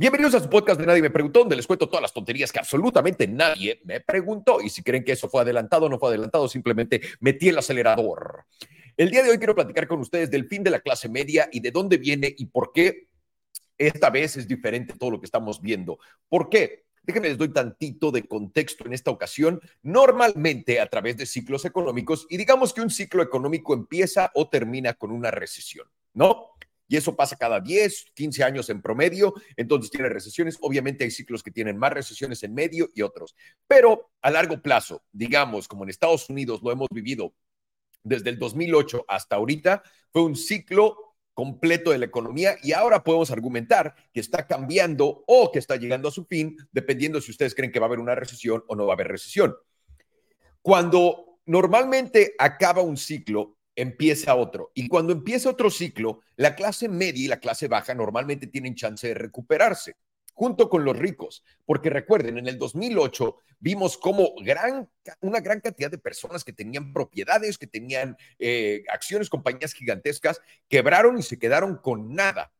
[0.00, 2.60] Bienvenidos a su podcast de Nadie me preguntó, donde les cuento todas las tonterías que
[2.60, 4.60] absolutamente nadie me preguntó.
[4.60, 8.44] Y si creen que eso fue adelantado o no fue adelantado, simplemente metí el acelerador.
[8.96, 11.58] El día de hoy quiero platicar con ustedes del fin de la clase media y
[11.58, 13.08] de dónde viene y por qué
[13.76, 15.98] esta vez es diferente todo lo que estamos viendo.
[16.28, 16.84] ¿Por qué?
[17.02, 19.60] Déjenme les doy tantito de contexto en esta ocasión.
[19.82, 24.94] Normalmente a través de ciclos económicos, y digamos que un ciclo económico empieza o termina
[24.94, 26.52] con una recesión, ¿no?
[26.88, 30.56] Y eso pasa cada 10, 15 años en promedio, entonces tiene recesiones.
[30.60, 35.04] Obviamente hay ciclos que tienen más recesiones en medio y otros, pero a largo plazo,
[35.12, 37.34] digamos, como en Estados Unidos lo hemos vivido
[38.02, 40.96] desde el 2008 hasta ahorita, fue un ciclo
[41.34, 46.08] completo de la economía y ahora podemos argumentar que está cambiando o que está llegando
[46.08, 48.86] a su fin, dependiendo si ustedes creen que va a haber una recesión o no
[48.86, 49.54] va a haber recesión.
[50.62, 54.72] Cuando normalmente acaba un ciclo, empieza otro.
[54.74, 59.06] Y cuando empieza otro ciclo, la clase media y la clase baja normalmente tienen chance
[59.06, 59.94] de recuperarse,
[60.34, 61.44] junto con los ricos.
[61.64, 64.90] Porque recuerden, en el 2008 vimos como gran,
[65.20, 71.16] una gran cantidad de personas que tenían propiedades, que tenían eh, acciones, compañías gigantescas, quebraron
[71.16, 72.52] y se quedaron con nada.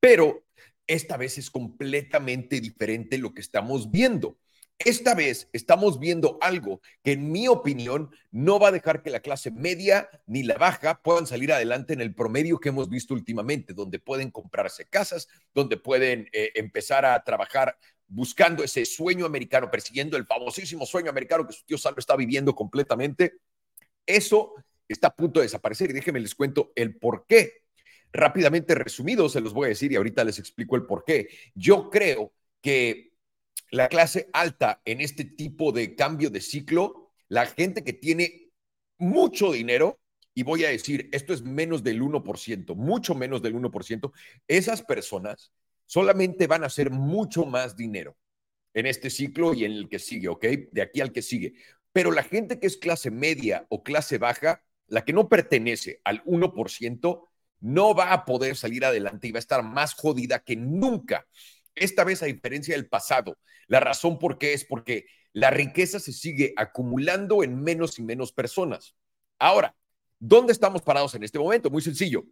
[0.00, 0.44] Pero
[0.88, 4.36] esta vez es completamente diferente lo que estamos viendo.
[4.78, 9.20] Esta vez estamos viendo algo que en mi opinión no va a dejar que la
[9.20, 13.72] clase media ni la baja puedan salir adelante en el promedio que hemos visto últimamente,
[13.72, 20.16] donde pueden comprarse casas, donde pueden eh, empezar a trabajar buscando ese sueño americano, persiguiendo
[20.16, 23.34] el famosísimo sueño americano que su tío Salvo está viviendo completamente.
[24.04, 24.54] Eso
[24.88, 27.62] está a punto de desaparecer y déjenme les cuento el por qué.
[28.12, 31.28] Rápidamente resumido, se los voy a decir y ahorita les explico el por qué.
[31.54, 33.13] Yo creo que
[33.74, 38.52] la clase alta en este tipo de cambio de ciclo, la gente que tiene
[38.98, 40.00] mucho dinero,
[40.32, 44.12] y voy a decir, esto es menos del 1%, mucho menos del 1%,
[44.46, 45.52] esas personas
[45.86, 48.16] solamente van a hacer mucho más dinero
[48.74, 50.44] en este ciclo y en el que sigue, ¿ok?
[50.70, 51.54] De aquí al que sigue.
[51.92, 56.22] Pero la gente que es clase media o clase baja, la que no pertenece al
[56.24, 57.28] 1%,
[57.60, 61.26] no va a poder salir adelante y va a estar más jodida que nunca.
[61.74, 66.12] Esta vez, a diferencia del pasado, la razón por qué es porque la riqueza se
[66.12, 68.94] sigue acumulando en menos y menos personas.
[69.38, 69.74] Ahora,
[70.18, 71.70] ¿dónde estamos parados en este momento?
[71.70, 72.24] Muy sencillo.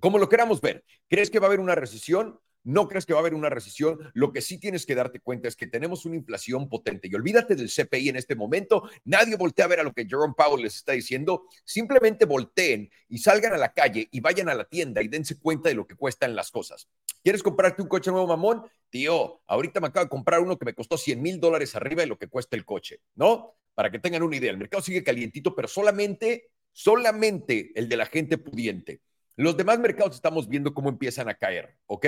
[0.00, 2.38] Como lo queramos ver, ¿crees que va a haber una recesión?
[2.66, 5.46] No crees que va a haber una recesión, lo que sí tienes que darte cuenta
[5.46, 7.08] es que tenemos una inflación potente.
[7.08, 10.34] Y olvídate del CPI en este momento, nadie voltea a ver a lo que Jerome
[10.36, 14.64] Powell les está diciendo, simplemente volteen y salgan a la calle y vayan a la
[14.64, 16.88] tienda y dense cuenta de lo que cuestan las cosas.
[17.22, 18.64] ¿Quieres comprarte un coche nuevo, mamón?
[18.90, 22.08] Tío, ahorita me acabo de comprar uno que me costó 100 mil dólares arriba de
[22.08, 23.54] lo que cuesta el coche, ¿no?
[23.74, 28.06] Para que tengan una idea, el mercado sigue calientito, pero solamente, solamente el de la
[28.06, 29.02] gente pudiente.
[29.36, 32.06] Los demás mercados estamos viendo cómo empiezan a caer, ¿ok?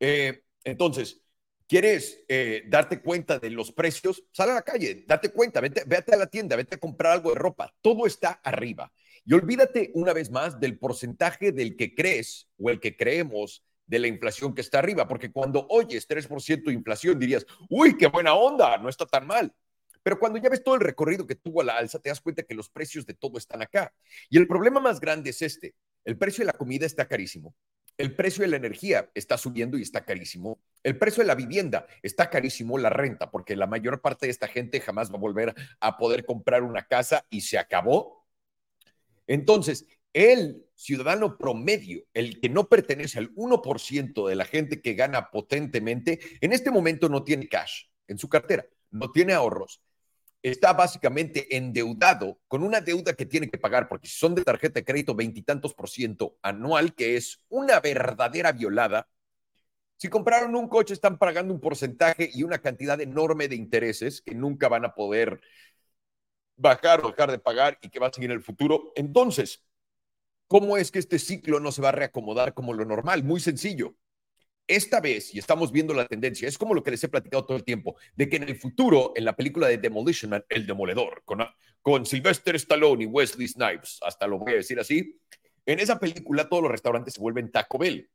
[0.00, 1.22] Eh, entonces,
[1.66, 4.24] ¿quieres eh, darte cuenta de los precios?
[4.32, 7.38] Sal a la calle, date cuenta, vete, a la tienda, vete a comprar algo de
[7.38, 7.74] ropa.
[7.80, 8.92] Todo está arriba.
[9.24, 13.98] Y olvídate una vez más del porcentaje del que crees o el que creemos de
[13.98, 18.34] la inflación que está arriba, porque cuando oyes 3% de inflación dirías, uy, qué buena
[18.34, 19.52] onda, no está tan mal.
[20.02, 22.44] Pero cuando ya ves todo el recorrido que tuvo a la alza, te das cuenta
[22.44, 23.92] que los precios de todo están acá.
[24.30, 25.74] Y el problema más grande es este,
[26.04, 27.56] el precio de la comida está carísimo,
[27.98, 30.60] el precio de la energía está subiendo y está carísimo.
[30.82, 34.48] El precio de la vivienda está carísimo, la renta, porque la mayor parte de esta
[34.48, 38.26] gente jamás va a volver a poder comprar una casa y se acabó.
[39.26, 45.30] Entonces, el ciudadano promedio, el que no pertenece al 1% de la gente que gana
[45.30, 49.82] potentemente, en este momento no tiene cash en su cartera, no tiene ahorros,
[50.50, 54.80] está básicamente endeudado con una deuda que tiene que pagar, porque si son de tarjeta
[54.80, 59.08] de crédito, veintitantos por ciento anual, que es una verdadera violada.
[59.96, 64.34] Si compraron un coche, están pagando un porcentaje y una cantidad enorme de intereses que
[64.34, 65.40] nunca van a poder
[66.56, 68.92] bajar o dejar de pagar y que va a seguir en el futuro.
[68.94, 69.64] Entonces,
[70.46, 73.24] ¿cómo es que este ciclo no se va a reacomodar como lo normal?
[73.24, 73.96] Muy sencillo
[74.66, 77.56] esta vez, y estamos viendo la tendencia, es como lo que les he platicado todo
[77.56, 81.22] el tiempo, de que en el futuro, en la película de Demolition Man, El Demoledor,
[81.24, 81.40] con,
[81.82, 85.18] con Sylvester Stallone y Wesley Snipes, hasta lo voy a decir así,
[85.64, 88.08] en esa película todos los restaurantes se vuelven Taco Bell.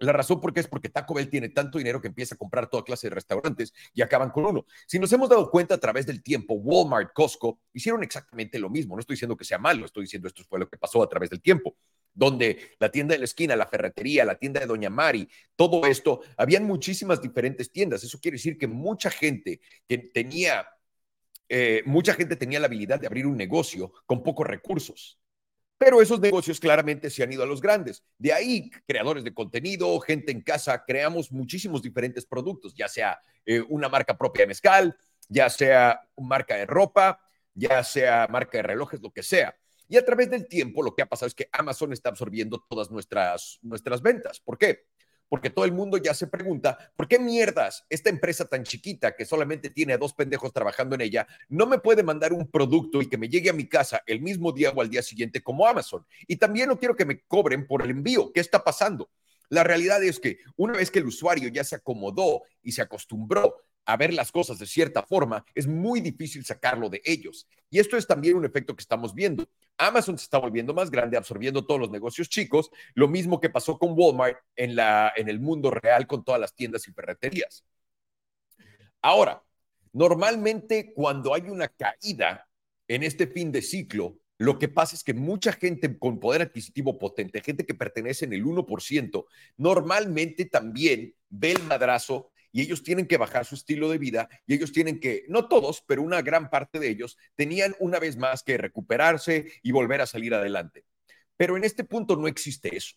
[0.00, 2.68] La razón por qué es porque Taco Bell tiene tanto dinero que empieza a comprar
[2.68, 4.66] toda clase de restaurantes y acaban con uno.
[4.86, 8.96] Si nos hemos dado cuenta a través del tiempo, Walmart, Costco hicieron exactamente lo mismo.
[8.96, 11.30] No estoy diciendo que sea malo, estoy diciendo esto fue lo que pasó a través
[11.30, 11.76] del tiempo
[12.14, 16.20] donde la tienda de la esquina, la ferretería, la tienda de Doña Mari, todo esto,
[16.36, 18.04] habían muchísimas diferentes tiendas.
[18.04, 20.66] Eso quiere decir que mucha gente que tenía,
[21.48, 25.18] eh, mucha gente tenía la habilidad de abrir un negocio con pocos recursos.
[25.76, 28.04] Pero esos negocios claramente se han ido a los grandes.
[28.16, 33.60] De ahí, creadores de contenido, gente en casa, creamos muchísimos diferentes productos, ya sea eh,
[33.68, 34.96] una marca propia de mezcal,
[35.28, 37.20] ya sea marca de ropa,
[37.54, 39.56] ya sea marca de relojes, lo que sea.
[39.88, 42.90] Y a través del tiempo lo que ha pasado es que Amazon está absorbiendo todas
[42.90, 44.40] nuestras, nuestras ventas.
[44.40, 44.86] ¿Por qué?
[45.28, 49.24] Porque todo el mundo ya se pregunta, ¿por qué mierdas esta empresa tan chiquita que
[49.24, 53.08] solamente tiene a dos pendejos trabajando en ella no me puede mandar un producto y
[53.08, 56.06] que me llegue a mi casa el mismo día o al día siguiente como Amazon?
[56.26, 58.32] Y también no quiero que me cobren por el envío.
[58.32, 59.10] ¿Qué está pasando?
[59.48, 63.62] La realidad es que una vez que el usuario ya se acomodó y se acostumbró
[63.86, 67.46] a ver las cosas de cierta forma, es muy difícil sacarlo de ellos.
[67.70, 69.46] Y esto es también un efecto que estamos viendo.
[69.76, 73.78] Amazon se está volviendo más grande, absorbiendo todos los negocios chicos, lo mismo que pasó
[73.78, 77.64] con Walmart en, la, en el mundo real con todas las tiendas y ferreterías.
[79.02, 79.42] Ahora,
[79.92, 82.48] normalmente cuando hay una caída
[82.88, 86.98] en este fin de ciclo, lo que pasa es que mucha gente con poder adquisitivo
[86.98, 89.26] potente, gente que pertenece en el 1%,
[89.56, 94.54] normalmente también ve el madrazo y ellos tienen que bajar su estilo de vida y
[94.54, 98.44] ellos tienen que, no todos, pero una gran parte de ellos tenían una vez más
[98.44, 100.84] que recuperarse y volver a salir adelante.
[101.36, 102.94] Pero en este punto no existe eso.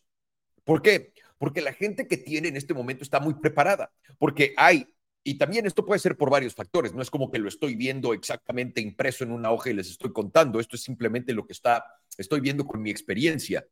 [0.63, 1.11] ¿Por qué?
[1.39, 4.87] Porque la gente que tiene en este momento está muy preparada, porque hay
[5.23, 8.13] y también esto puede ser por varios factores, no es como que lo estoy viendo
[8.13, 11.83] exactamente impreso en una hoja y les estoy contando, esto es simplemente lo que está,
[12.15, 13.67] estoy viendo con mi experiencia.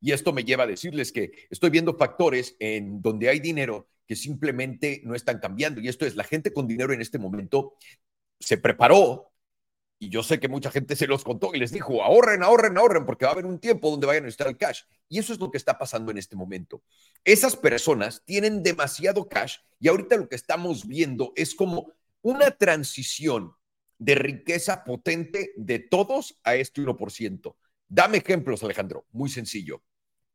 [0.00, 4.16] Y esto me lleva a decirles que estoy viendo factores en donde hay dinero que
[4.16, 5.80] simplemente no están cambiando.
[5.80, 7.74] Y esto es, la gente con dinero en este momento
[8.40, 9.30] se preparó,
[10.00, 13.04] y yo sé que mucha gente se los contó y les dijo, ahorren, ahorren, ahorren,
[13.04, 14.82] porque va a haber un tiempo donde vayan a necesitar el cash.
[15.08, 16.82] Y eso es lo que está pasando en este momento.
[17.24, 23.52] Esas personas tienen demasiado cash y ahorita lo que estamos viendo es como una transición
[23.98, 27.56] de riqueza potente de todos a este 1%.
[27.88, 29.82] Dame ejemplos, Alejandro, muy sencillo.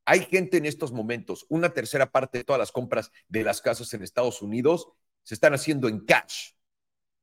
[0.05, 3.93] Hay gente en estos momentos, una tercera parte de todas las compras de las casas
[3.93, 4.87] en Estados Unidos
[5.23, 6.51] se están haciendo en cash.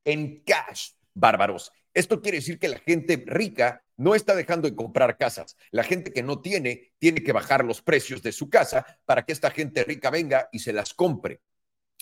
[0.05, 1.73] En cash, bárbaros.
[1.93, 5.57] Esto quiere decir que la gente rica no está dejando de comprar casas.
[5.71, 9.33] La gente que no tiene tiene que bajar los precios de su casa para que
[9.33, 11.43] esta gente rica venga y se las compre.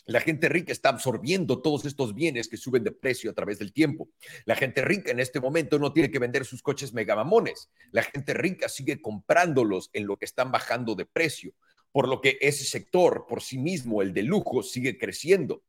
[0.09, 3.75] La gente rica está absorbiendo todos estos bienes que suben de precio a través del
[3.75, 4.09] tiempo.
[4.47, 7.69] La gente rica en este momento no tiene que vender sus coches megamamones.
[7.93, 11.53] La gente rica sigue comprándolos en lo que están bajando de precio,
[11.93, 15.63] por lo que ese sector por sí mismo, el de lujo, sigue creciendo.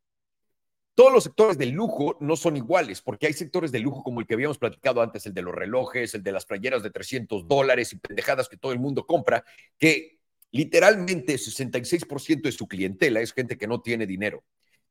[0.96, 4.26] Todos los sectores de lujo no son iguales, porque hay sectores de lujo como el
[4.26, 7.92] que habíamos platicado antes, el de los relojes, el de las playeras de 300 dólares
[7.92, 9.44] y pendejadas que todo el mundo compra,
[9.78, 10.19] que
[10.52, 14.44] Literalmente, 66% de su clientela es gente que no tiene dinero.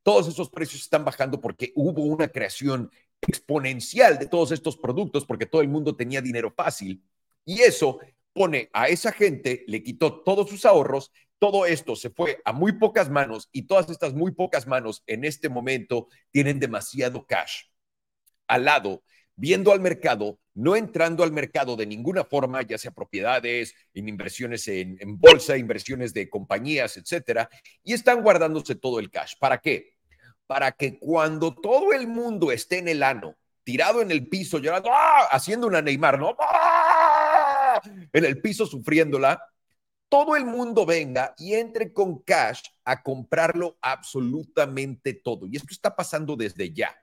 [0.02, 2.90] Todos esos precios están bajando porque hubo una creación
[3.20, 7.02] exponencial de todos estos productos porque todo el mundo tenía dinero fácil.
[7.44, 7.98] Y eso
[8.32, 12.72] pone a esa gente, le quitó todos sus ahorros, todo esto se fue a muy
[12.72, 17.64] pocas manos y todas estas muy pocas manos en este momento tienen demasiado cash.
[18.46, 19.02] Al lado
[19.38, 24.66] viendo al mercado, no entrando al mercado de ninguna forma, ya sea propiedades, en inversiones
[24.66, 27.48] en, bolsa, inversiones de compañías, etcétera,
[27.84, 29.34] y están guardándose todo el cash.
[29.38, 29.94] ¿Para qué?
[30.48, 34.90] Para que cuando todo el mundo esté en el ano, tirado en el piso, llorando,
[34.92, 35.28] ¡ah!
[35.30, 36.36] haciendo una Neymar, ¿no?
[36.40, 37.80] ¡Ah!
[38.12, 39.40] En el piso sufriéndola,
[40.08, 45.46] todo el mundo venga y entre con cash a comprarlo absolutamente todo.
[45.46, 46.96] Y esto está pasando desde ya.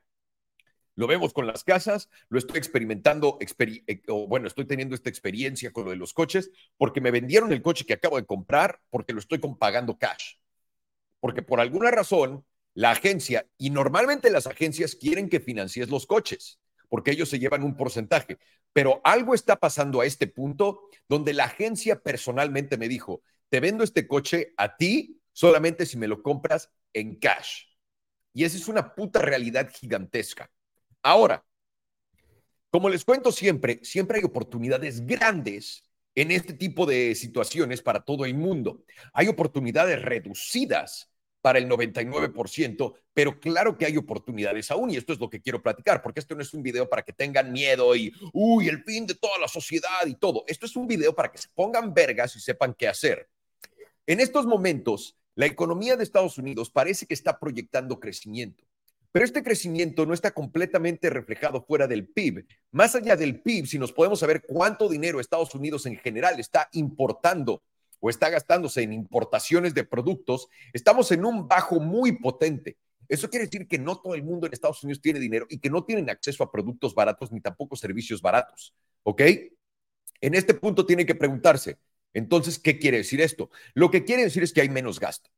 [0.95, 5.71] Lo vemos con las casas, lo estoy experimentando, eh, o bueno, estoy teniendo esta experiencia
[5.71, 9.13] con lo de los coches, porque me vendieron el coche que acabo de comprar porque
[9.13, 10.35] lo estoy pagando cash.
[11.19, 16.59] Porque por alguna razón, la agencia, y normalmente las agencias quieren que financies los coches,
[16.89, 18.37] porque ellos se llevan un porcentaje.
[18.73, 23.83] Pero algo está pasando a este punto donde la agencia personalmente me dijo, te vendo
[23.83, 27.63] este coche a ti solamente si me lo compras en cash.
[28.33, 30.51] Y esa es una puta realidad gigantesca.
[31.05, 31.45] Ahora,
[32.71, 35.83] como les cuento siempre, siempre hay oportunidades grandes
[36.15, 38.83] en este tipo de situaciones para todo el mundo.
[39.13, 45.19] Hay oportunidades reducidas para el 99%, pero claro que hay oportunidades aún y esto es
[45.19, 48.12] lo que quiero platicar, porque esto no es un video para que tengan miedo y,
[48.33, 50.43] uy, el fin de toda la sociedad y todo.
[50.47, 53.29] Esto es un video para que se pongan vergas y sepan qué hacer.
[54.07, 58.65] En estos momentos, la economía de Estados Unidos parece que está proyectando crecimiento.
[59.15, 62.45] Pero este crecimiento no está completamente reflejado fuera del PIB.
[62.74, 66.67] Más allá del PIB, si nos podemos saber cuánto dinero Estados Unidos en general está
[66.74, 67.63] importando
[68.01, 72.75] o está gastándose en importaciones de productos, estamos en un bajo muy potente.
[73.07, 75.69] Eso quiere decir que no todo el mundo en Estados Unidos tiene dinero y que
[75.69, 78.75] no tienen acceso a productos baratos ni tampoco servicios baratos.
[79.03, 79.22] ¿Ok?
[80.19, 81.77] En este punto tiene que preguntarse,
[82.13, 83.50] entonces, ¿qué quiere decir esto?
[83.75, 85.29] Lo que quiere decir es que hay menos gasto.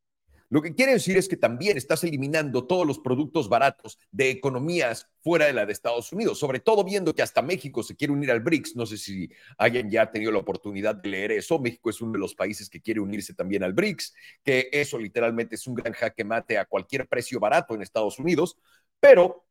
[0.49, 5.09] Lo que quiere decir es que también estás eliminando todos los productos baratos de economías
[5.21, 8.31] fuera de la de Estados Unidos, sobre todo viendo que hasta México se quiere unir
[8.31, 8.77] al BRICS.
[8.77, 11.59] No sé si alguien ya ha tenido la oportunidad de leer eso.
[11.59, 15.55] México es uno de los países que quiere unirse también al BRICS, que eso literalmente
[15.55, 18.57] es un gran jaque mate a cualquier precio barato en Estados Unidos.
[19.01, 19.45] Pero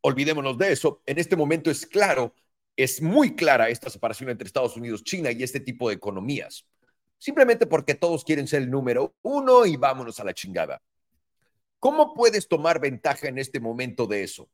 [0.00, 1.00] olvidémonos de eso.
[1.06, 2.34] En este momento es claro,
[2.76, 6.66] es muy clara esta separación entre Estados Unidos, China y este tipo de economías
[7.20, 10.82] simplemente porque todos quieren ser el número uno y vámonos a la chingada.
[11.78, 14.50] ¿Cómo puedes tomar ventaja en este momento de eso?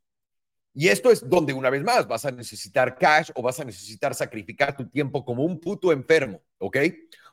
[0.78, 4.14] Y esto es donde una vez más vas a necesitar cash o vas a necesitar
[4.14, 6.76] sacrificar tu tiempo como un puto enfermo, ¿ok?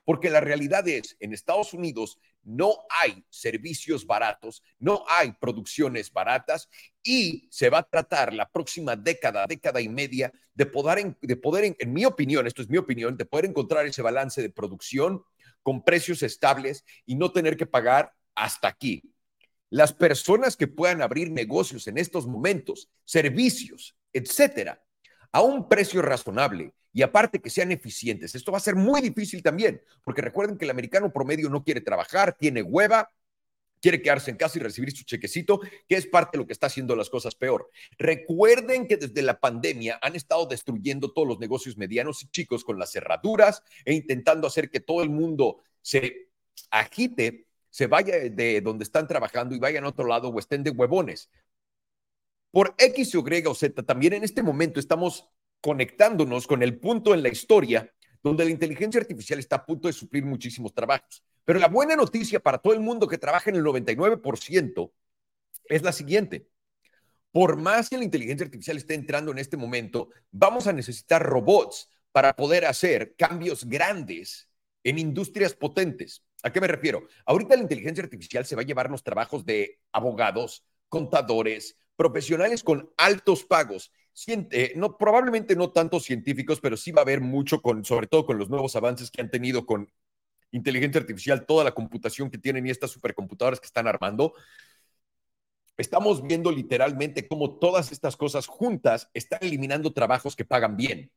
[0.06, 6.70] Porque la realidad es, en Estados Unidos no hay servicios baratos, no hay producciones baratas
[7.04, 11.76] y se va a tratar la próxima década, década y media, de poder, de poder
[11.78, 15.22] en, mi opinión, esto es mi opinión, de poder encontrar ese balance de producción
[15.64, 19.04] con precios estables y no tener que pagar hasta aquí.
[19.74, 24.86] Las personas que puedan abrir negocios en estos momentos, servicios, etcétera,
[25.32, 28.36] a un precio razonable y aparte que sean eficientes.
[28.36, 31.82] Esto va a ser muy difícil también, porque recuerden que el americano promedio no quiere
[31.82, 33.10] trabajar, tiene hueva,
[33.82, 36.68] quiere quedarse en casa y recibir su chequecito, que es parte de lo que está
[36.68, 37.68] haciendo las cosas peor.
[37.98, 42.78] Recuerden que desde la pandemia han estado destruyendo todos los negocios medianos y chicos con
[42.78, 46.30] las cerraduras e intentando hacer que todo el mundo se
[46.70, 50.70] agite, se vaya de donde están trabajando y vayan a otro lado o estén de
[50.70, 51.32] huevones.
[52.52, 55.28] Por X, Y o Z, también en este momento estamos
[55.60, 59.94] conectándonos con el punto en la historia donde la inteligencia artificial está a punto de
[59.94, 61.24] suplir muchísimos trabajos.
[61.46, 64.92] Pero la buena noticia para todo el mundo que trabaja en el 99%
[65.66, 66.48] es la siguiente.
[67.32, 71.90] Por más que la inteligencia artificial esté entrando en este momento, vamos a necesitar robots
[72.12, 74.48] para poder hacer cambios grandes
[74.84, 76.22] en industrias potentes.
[76.44, 77.08] ¿A qué me refiero?
[77.26, 82.92] Ahorita la inteligencia artificial se va a llevar los trabajos de abogados, contadores, profesionales con
[82.98, 83.92] altos pagos
[84.76, 88.38] no, probablemente no tantos científicos, pero sí va a haber mucho, con, sobre todo con
[88.38, 89.92] los nuevos avances que han tenido con
[90.52, 94.34] inteligencia artificial, toda la computación que tienen y estas supercomputadoras que están armando.
[95.78, 101.12] Estamos viendo literalmente cómo todas estas cosas juntas están eliminando trabajos que pagan bien.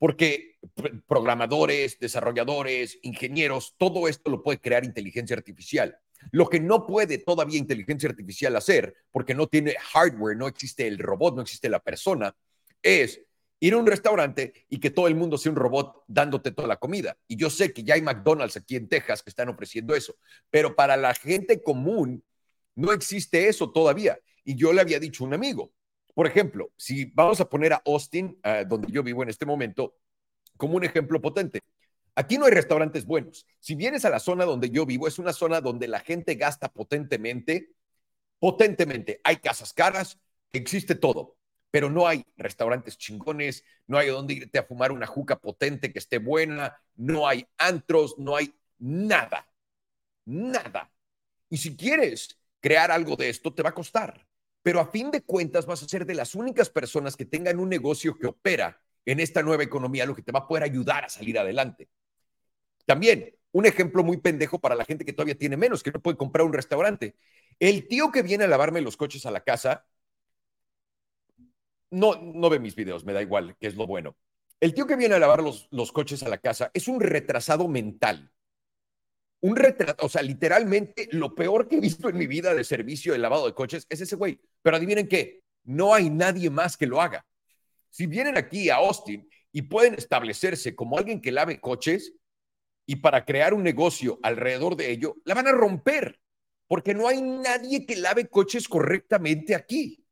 [0.00, 0.58] Porque
[1.06, 5.96] programadores, desarrolladores, ingenieros, todo esto lo puede crear inteligencia artificial.
[6.32, 10.98] Lo que no puede todavía inteligencia artificial hacer, porque no tiene hardware, no existe el
[10.98, 12.34] robot, no existe la persona,
[12.82, 13.20] es
[13.60, 16.76] ir a un restaurante y que todo el mundo sea un robot dándote toda la
[16.76, 17.16] comida.
[17.28, 20.16] Y yo sé que ya hay McDonald's aquí en Texas que están ofreciendo eso,
[20.48, 22.24] pero para la gente común
[22.74, 24.18] no existe eso todavía.
[24.44, 25.74] Y yo le había dicho a un amigo,
[26.14, 29.96] por ejemplo, si vamos a poner a Austin, uh, donde yo vivo en este momento,
[30.56, 31.60] como un ejemplo potente.
[32.14, 33.46] Aquí no hay restaurantes buenos.
[33.60, 36.70] Si vienes a la zona donde yo vivo, es una zona donde la gente gasta
[36.70, 37.72] potentemente,
[38.38, 39.20] potentemente.
[39.24, 40.18] Hay casas caras,
[40.52, 41.36] existe todo,
[41.70, 45.98] pero no hay restaurantes chingones, no hay donde irte a fumar una juca potente que
[45.98, 49.48] esté buena, no hay antros, no hay nada,
[50.24, 50.92] nada.
[51.48, 54.26] Y si quieres crear algo de esto, te va a costar.
[54.62, 57.68] Pero a fin de cuentas vas a ser de las únicas personas que tengan un
[57.68, 61.08] negocio que opera en esta nueva economía, lo que te va a poder ayudar a
[61.08, 61.88] salir adelante.
[62.84, 66.16] También, un ejemplo muy pendejo para la gente que todavía tiene menos, que no puede
[66.16, 67.16] comprar un restaurante.
[67.58, 69.86] El tío que viene a lavarme los coches a la casa,
[71.90, 74.16] no, no ve mis videos, me da igual, que es lo bueno.
[74.60, 77.66] El tío que viene a lavar los, los coches a la casa es un retrasado
[77.66, 78.30] mental.
[79.42, 83.12] Un retrasado, o sea, literalmente lo peor que he visto en mi vida de servicio
[83.12, 84.38] de lavado de coches es ese güey.
[84.62, 87.26] Pero adivinen qué, no hay nadie más que lo haga.
[87.88, 92.14] Si vienen aquí a Austin y pueden establecerse como alguien que lave coches,
[92.86, 96.20] y para crear un negocio alrededor de ello, la van a romper,
[96.66, 100.04] porque no hay nadie que lave coches correctamente aquí.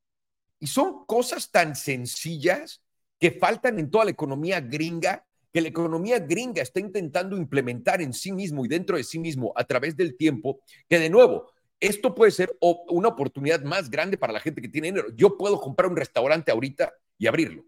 [0.60, 2.80] Y son cosas tan sencillas
[3.18, 8.12] que faltan en toda la economía gringa, que la economía gringa está intentando implementar en
[8.12, 11.50] sí mismo y dentro de sí mismo a través del tiempo, que de nuevo,
[11.80, 15.08] esto puede ser una oportunidad más grande para la gente que tiene dinero.
[15.14, 17.64] Yo puedo comprar un restaurante ahorita y abrirlo.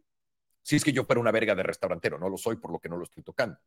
[0.62, 2.88] Si es que yo fuera una verga de restaurantero, no lo soy por lo que
[2.88, 3.58] no lo estoy tocando.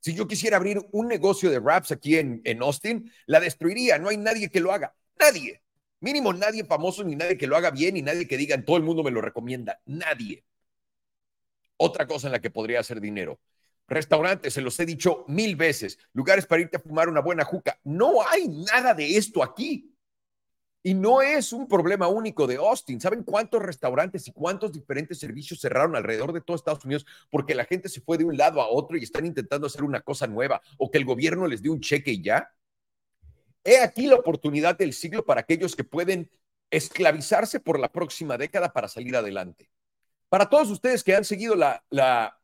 [0.00, 3.98] Si yo quisiera abrir un negocio de raps aquí en, en Austin, la destruiría.
[3.98, 4.94] No hay nadie que lo haga.
[5.18, 5.62] Nadie.
[6.00, 8.82] Mínimo nadie famoso, ni nadie que lo haga bien, ni nadie que diga, todo el
[8.82, 9.80] mundo me lo recomienda.
[9.86, 10.44] Nadie.
[11.76, 13.40] Otra cosa en la que podría hacer dinero.
[13.86, 15.98] Restaurantes, se los he dicho mil veces.
[16.12, 17.78] Lugares para irte a fumar una buena juca.
[17.84, 19.94] No hay nada de esto aquí.
[20.86, 23.00] Y no es un problema único de Austin.
[23.00, 27.64] ¿Saben cuántos restaurantes y cuántos diferentes servicios cerraron alrededor de todo Estados Unidos porque la
[27.64, 30.60] gente se fue de un lado a otro y están intentando hacer una cosa nueva
[30.76, 32.50] o que el gobierno les dio un cheque y ya?
[33.64, 36.30] He aquí la oportunidad del siglo para aquellos que pueden
[36.70, 39.70] esclavizarse por la próxima década para salir adelante.
[40.34, 42.36] Para todos ustedes que han seguido la, la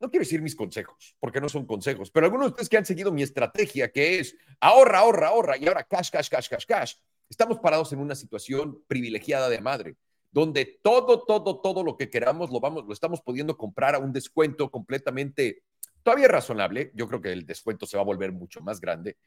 [0.00, 2.86] no quiero decir mis consejos, porque no son consejos, pero algunos de ustedes que han
[2.86, 6.94] seguido mi estrategia, que es ahorra, ahorra, ahorra, y ahora cash, cash, cash, cash, cash,
[7.28, 9.96] estamos parados en una situación privilegiada de madre,
[10.30, 14.10] donde todo, todo, todo lo que queramos lo, vamos, lo estamos pudiendo comprar a un
[14.14, 15.64] descuento completamente,
[16.02, 19.18] todavía razonable, yo creo que el descuento se va a volver mucho más grande,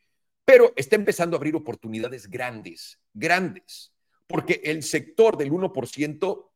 [0.43, 3.93] pero está empezando a abrir oportunidades grandes, grandes,
[4.25, 6.49] porque el sector del 1%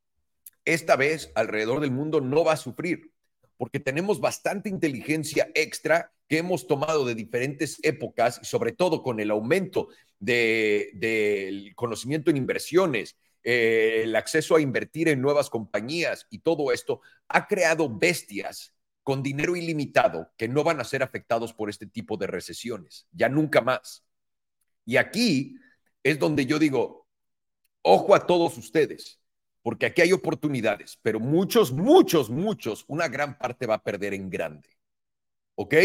[0.73, 3.11] esta vez alrededor del mundo no va a sufrir
[3.59, 9.31] porque tenemos bastante inteligencia extra que hemos tomado de diferentes épocas sobre todo con el
[9.31, 16.71] aumento del conocimiento en inversiones, eh, el acceso a invertir en nuevas compañías y todo
[16.71, 18.73] esto, ha creado bestias
[19.03, 23.27] con dinero ilimitado que no van a ser afectados por este tipo de recesiones, ya
[23.27, 24.05] nunca más.
[24.85, 25.57] Y aquí
[26.01, 27.07] es donde yo digo,
[27.81, 29.18] ojo a todos ustedes,
[29.69, 34.27] porque aquí hay oportunidades, pero muchos, muchos, muchos, una gran parte va a perder en
[34.27, 34.67] grande.
[35.53, 35.75] ¿Ok?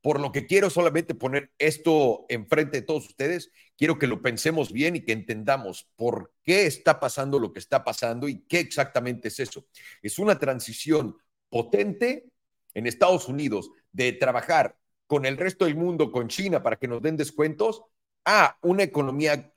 [0.00, 4.70] Por lo que quiero solamente poner esto enfrente de todos ustedes, quiero que lo pensemos
[4.70, 9.26] bien y que entendamos por qué está pasando lo que está pasando y qué exactamente
[9.26, 9.66] es eso.
[10.00, 11.16] Es una transición
[11.48, 12.26] potente
[12.72, 17.02] en Estados Unidos de trabajar con el resto del mundo, con China, para que nos
[17.02, 17.82] den descuentos,
[18.24, 19.52] a una economía,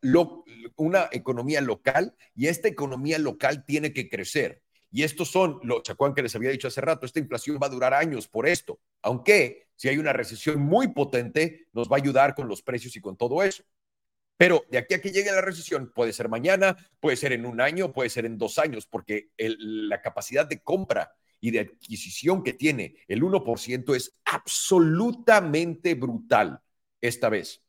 [0.76, 4.62] una economía local y esta economía local tiene que crecer.
[4.92, 7.72] Y estos son, lo Chacuán que les había dicho hace rato, esta inflación va a
[7.72, 12.34] durar años por esto, aunque si hay una recesión muy potente, nos va a ayudar
[12.34, 13.64] con los precios y con todo eso.
[14.38, 17.60] Pero de aquí a que llegue la recesión, puede ser mañana, puede ser en un
[17.60, 22.54] año, puede ser en dos años, porque la capacidad de compra y de adquisición que
[22.54, 26.62] tiene el 1% es absolutamente brutal
[27.02, 27.64] esta vez.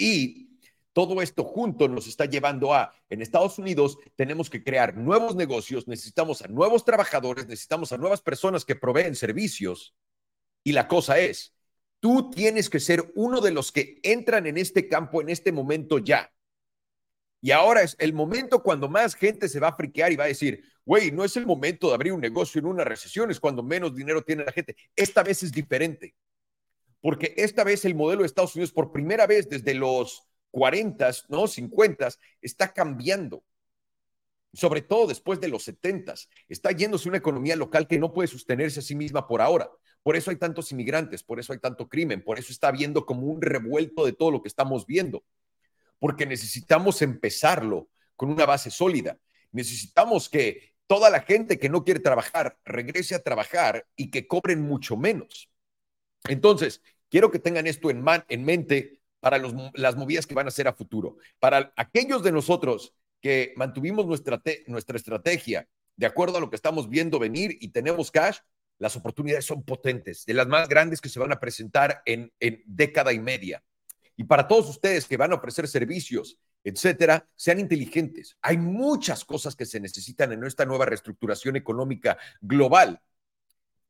[0.00, 0.48] Y
[0.94, 5.86] todo esto junto nos está llevando a, en Estados Unidos tenemos que crear nuevos negocios,
[5.86, 9.94] necesitamos a nuevos trabajadores, necesitamos a nuevas personas que proveen servicios.
[10.64, 11.54] Y la cosa es,
[12.00, 15.98] tú tienes que ser uno de los que entran en este campo en este momento
[15.98, 16.32] ya.
[17.42, 20.28] Y ahora es el momento cuando más gente se va a friquear y va a
[20.28, 23.62] decir, güey, no es el momento de abrir un negocio en una recesión, es cuando
[23.62, 24.74] menos dinero tiene la gente.
[24.96, 26.14] Esta vez es diferente
[27.00, 31.46] porque esta vez el modelo de Estados Unidos, por primera vez desde los 40, no
[31.46, 32.08] 50,
[32.42, 33.44] está cambiando.
[34.52, 36.14] Sobre todo después de los 70,
[36.48, 39.70] está yéndose una economía local que no puede sostenerse a sí misma por ahora.
[40.02, 43.26] Por eso hay tantos inmigrantes, por eso hay tanto crimen, por eso está habiendo como
[43.26, 45.24] un revuelto de todo lo que estamos viendo.
[45.98, 49.18] Porque necesitamos empezarlo con una base sólida.
[49.52, 54.62] Necesitamos que toda la gente que no quiere trabajar regrese a trabajar y que cobren
[54.62, 55.49] mucho menos.
[56.28, 60.68] Entonces, quiero que tengan esto en, en mente para las movidas que van a ser
[60.68, 61.16] a futuro.
[61.38, 66.88] Para aquellos de nosotros que mantuvimos nuestra, nuestra estrategia de acuerdo a lo que estamos
[66.88, 68.38] viendo venir y tenemos cash,
[68.78, 72.62] las oportunidades son potentes, de las más grandes que se van a presentar en, en
[72.64, 73.62] década y media.
[74.16, 78.36] Y para todos ustedes que van a ofrecer servicios, etcétera, sean inteligentes.
[78.40, 83.00] Hay muchas cosas que se necesitan en esta nueva reestructuración económica global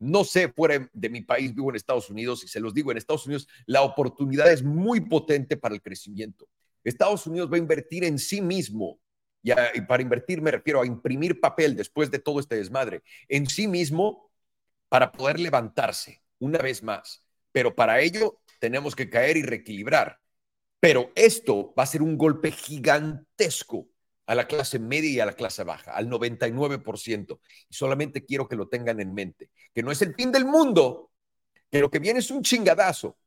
[0.00, 2.96] no sé, fuera de mi país, vivo en Estados Unidos y se los digo, en
[2.96, 6.48] Estados Unidos la oportunidad es muy potente para el crecimiento.
[6.82, 8.98] Estados Unidos va a invertir en sí mismo
[9.42, 13.68] y, para invertir me refiero a imprimir papel después de todo este desmadre, en sí
[13.68, 14.30] mismo
[14.88, 17.22] para poder levantarse una vez más.
[17.52, 20.18] Pero para ello tenemos que caer y reequilibrar.
[20.80, 23.89] Pero esto va a ser un golpe gigantesco
[24.30, 27.40] a la clase media y a la clase baja, al 99%.
[27.68, 31.10] Y solamente quiero que lo tengan en mente, que no es el fin del mundo,
[31.68, 33.18] que lo que viene es un chingadazo,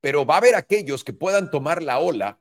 [0.00, 2.38] pero va a haber aquellos que puedan tomar la ola,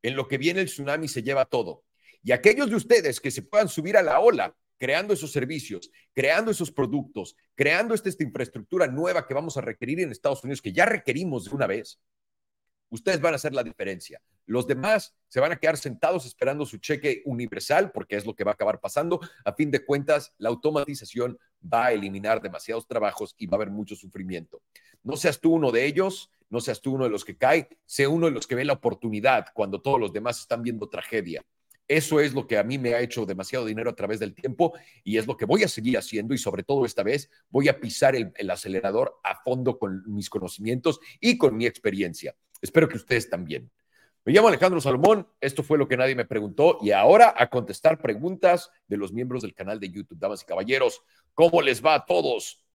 [0.00, 1.82] en lo que viene el tsunami se lleva todo.
[2.22, 6.52] Y aquellos de ustedes que se puedan subir a la ola, creando esos servicios, creando
[6.52, 10.72] esos productos, creando esta, esta infraestructura nueva que vamos a requerir en Estados Unidos, que
[10.72, 11.98] ya requerimos de una vez,
[12.90, 14.22] ustedes van a hacer la diferencia.
[14.46, 18.44] Los demás se van a quedar sentados esperando su cheque universal, porque es lo que
[18.44, 19.20] va a acabar pasando.
[19.44, 23.70] A fin de cuentas, la automatización va a eliminar demasiados trabajos y va a haber
[23.70, 24.62] mucho sufrimiento.
[25.02, 28.06] No seas tú uno de ellos, no seas tú uno de los que cae, sé
[28.06, 31.44] uno de los que ve la oportunidad cuando todos los demás están viendo tragedia.
[31.88, 34.74] Eso es lo que a mí me ha hecho demasiado dinero a través del tiempo
[35.04, 37.78] y es lo que voy a seguir haciendo y sobre todo esta vez voy a
[37.78, 42.34] pisar el, el acelerador a fondo con mis conocimientos y con mi experiencia.
[42.60, 43.70] Espero que ustedes también.
[44.26, 48.00] Me llamo Alejandro Salomón, esto fue lo que nadie me preguntó y ahora a contestar
[48.00, 50.18] preguntas de los miembros del canal de YouTube.
[50.18, 51.00] Damas y caballeros,
[51.32, 52.60] ¿cómo les va a todos?